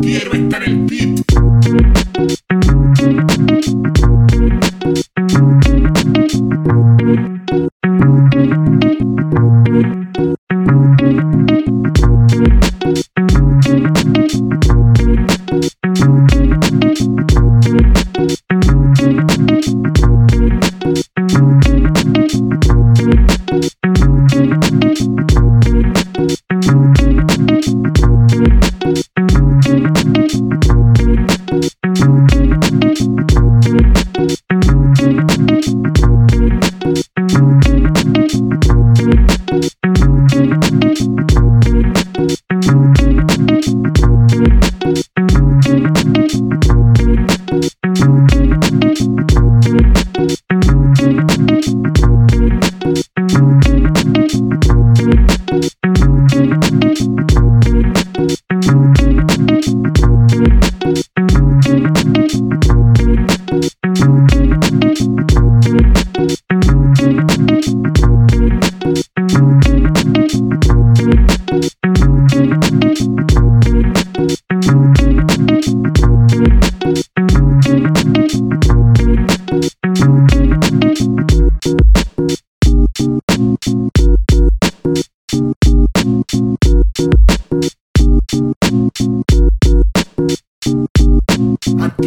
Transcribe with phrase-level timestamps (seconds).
[0.00, 2.39] Quiero estar el beat.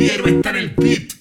[0.08, 1.13] Quiero estar en el beat.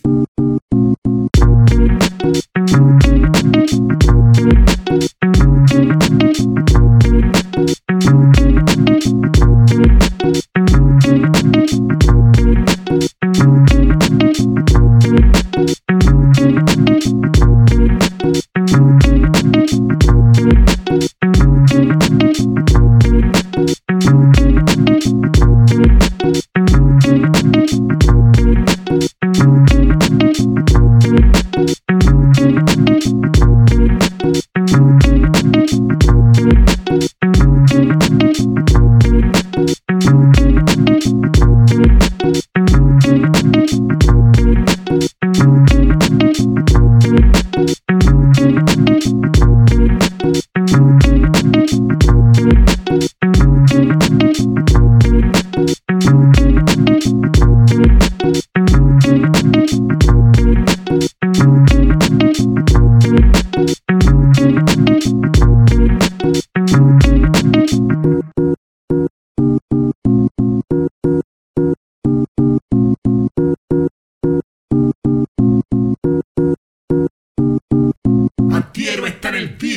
[79.42, 79.72] El beat.